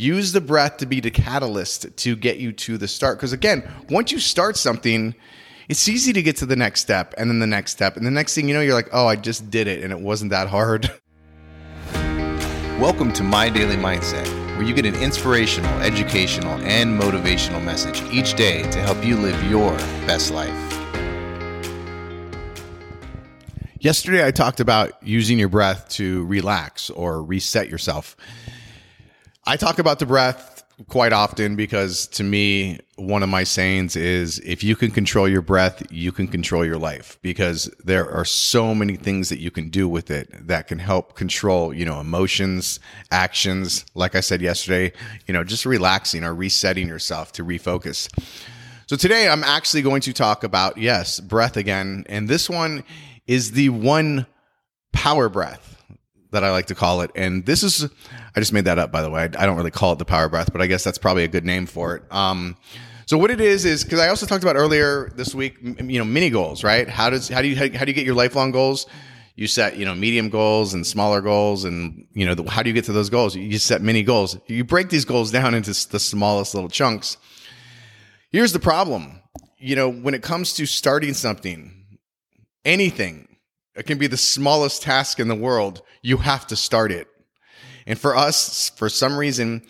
[0.00, 3.18] use the breath to be the catalyst to get you to the start.
[3.18, 5.14] Because again, once you start something,
[5.68, 7.98] it's easy to get to the next step and then the next step.
[7.98, 10.00] And the next thing you know, you're like, oh, I just did it and it
[10.00, 10.90] wasn't that hard.
[12.80, 14.26] Welcome to My Daily Mindset,
[14.56, 19.42] where you get an inspirational, educational, and motivational message each day to help you live
[19.50, 19.76] your
[20.06, 20.48] best life.
[23.80, 28.16] Yesterday, I talked about using your breath to relax or reset yourself.
[29.50, 34.38] I talk about the breath quite often because to me, one of my sayings is
[34.44, 38.76] if you can control your breath, you can control your life because there are so
[38.76, 42.78] many things that you can do with it that can help control, you know, emotions,
[43.10, 43.84] actions.
[43.96, 44.92] Like I said yesterday,
[45.26, 48.08] you know, just relaxing or resetting yourself to refocus.
[48.86, 52.04] So today I'm actually going to talk about, yes, breath again.
[52.08, 52.84] And this one
[53.26, 54.28] is the one
[54.92, 55.69] power breath
[56.30, 57.10] that I like to call it.
[57.14, 57.84] And this is,
[58.34, 59.22] I just made that up, by the way.
[59.22, 61.44] I, don't really call it the power breath, but I guess that's probably a good
[61.44, 62.02] name for it.
[62.10, 62.56] Um,
[63.06, 66.04] so what it is is because I also talked about earlier this week, you know,
[66.04, 66.88] mini goals, right?
[66.88, 68.86] How does how do you how, do you get your lifelong goals?
[69.34, 72.70] You set you know medium goals and smaller goals, and you know the, how do
[72.70, 73.34] you get to those goals?
[73.34, 74.38] You set mini goals.
[74.46, 77.16] You break these goals down into the smallest little chunks.
[78.30, 79.20] Here's the problem,
[79.58, 81.98] you know, when it comes to starting something,
[82.64, 83.26] anything.
[83.74, 85.82] It can be the smallest task in the world.
[86.02, 87.08] You have to start it.
[87.86, 89.62] And for us, for some reason,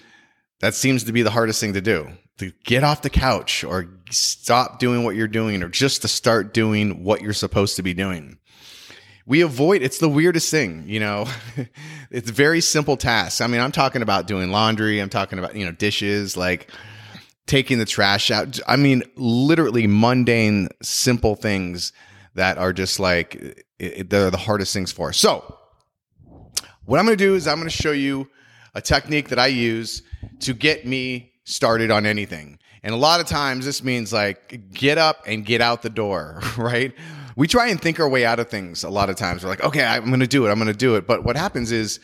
[0.60, 3.86] that seems to be the hardest thing to do to get off the couch or
[4.10, 7.92] stop doing what you're doing or just to start doing what you're supposed to be
[7.92, 8.38] doing.
[9.26, 11.26] We avoid it's the weirdest thing, you know.
[12.10, 13.42] it's very simple tasks.
[13.42, 16.70] I mean, I'm talking about doing laundry, I'm talking about, you know, dishes, like
[17.46, 18.58] taking the trash out.
[18.66, 21.92] I mean, literally mundane, simple things
[22.34, 25.12] that are just like they're the hardest things for.
[25.12, 25.58] So,
[26.84, 28.28] what I'm going to do is I'm going to show you
[28.74, 30.02] a technique that I use
[30.40, 32.58] to get me started on anything.
[32.82, 36.40] And a lot of times this means like get up and get out the door,
[36.56, 36.92] right?
[37.36, 39.42] We try and think our way out of things a lot of times.
[39.44, 40.50] We're like, okay, I'm going to do it.
[40.50, 41.06] I'm going to do it.
[41.06, 42.00] But what happens is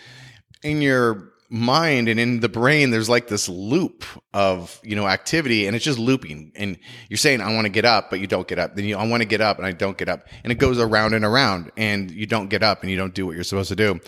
[0.63, 5.67] in your mind and in the brain there's like this loop of you know activity
[5.67, 6.53] and it's just looping.
[6.57, 8.75] And you're saying i want to get up but you don't get up.
[8.77, 10.27] Then you i want to get up and i don't get up.
[10.43, 13.27] And it goes around and around and you don't get up and you don't do
[13.27, 14.01] what you're supposed to do.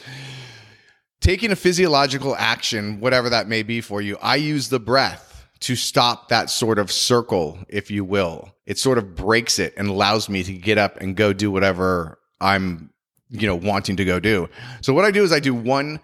[1.21, 5.75] Taking a physiological action whatever that may be for you i use the breath to
[5.75, 8.55] stop that sort of circle if you will.
[8.67, 12.19] It sort of breaks it and allows me to get up and go do whatever
[12.41, 12.91] i'm
[13.31, 14.49] you know wanting to go do.
[14.81, 16.01] So what i do is i do one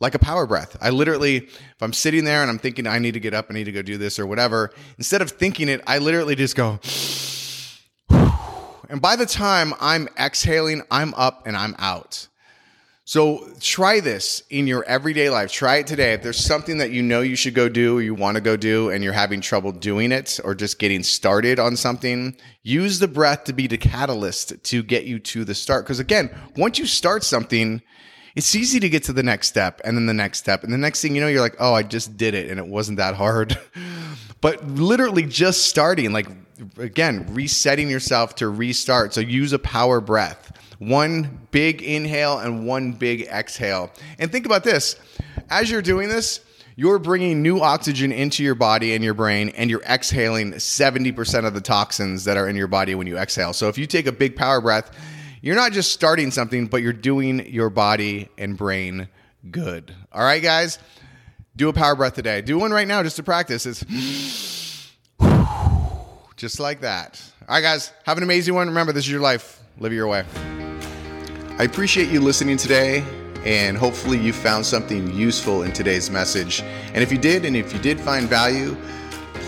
[0.00, 0.76] like a power breath.
[0.80, 3.54] I literally, if I'm sitting there and I'm thinking I need to get up, I
[3.54, 6.80] need to go do this or whatever, instead of thinking it, I literally just go,
[8.88, 12.26] and by the time I'm exhaling, I'm up and I'm out.
[13.04, 15.50] So try this in your everyday life.
[15.50, 16.12] Try it today.
[16.12, 18.56] If there's something that you know you should go do or you want to go
[18.56, 23.08] do and you're having trouble doing it or just getting started on something, use the
[23.08, 25.84] breath to be the catalyst to get you to the start.
[25.84, 27.82] Because again, once you start something,
[28.36, 30.64] it's easy to get to the next step and then the next step.
[30.64, 32.66] And the next thing you know, you're like, oh, I just did it and it
[32.66, 33.58] wasn't that hard.
[34.40, 36.28] but literally just starting, like,
[36.78, 39.14] again, resetting yourself to restart.
[39.14, 40.56] So use a power breath.
[40.78, 43.90] One big inhale and one big exhale.
[44.18, 44.96] And think about this
[45.50, 46.40] as you're doing this,
[46.76, 51.52] you're bringing new oxygen into your body and your brain, and you're exhaling 70% of
[51.52, 53.52] the toxins that are in your body when you exhale.
[53.52, 54.90] So if you take a big power breath,
[55.42, 59.08] you're not just starting something, but you're doing your body and brain
[59.50, 59.94] good.
[60.12, 60.78] All right, guys?
[61.56, 62.42] Do a power breath today.
[62.42, 63.66] Do one right now just to practice.
[63.66, 63.84] It's
[66.36, 67.22] just like that.
[67.48, 68.68] All right, guys, have an amazing one.
[68.68, 69.60] Remember, this is your life.
[69.78, 70.24] Live your way.
[71.58, 73.04] I appreciate you listening today,
[73.44, 76.62] and hopefully, you found something useful in today's message.
[76.62, 78.76] And if you did, and if you did find value,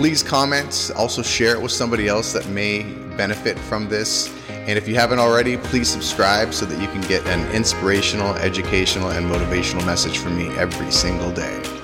[0.03, 0.91] please comment.
[0.97, 2.83] Also, share it with somebody else that may
[3.17, 4.35] benefit from this.
[4.49, 9.11] And if you haven't already, please subscribe so that you can get an inspirational, educational,
[9.11, 11.82] and motivational message from me every single day.